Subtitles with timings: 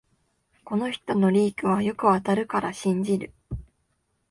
[0.65, 3.31] この人のリークはよく当たるから信じる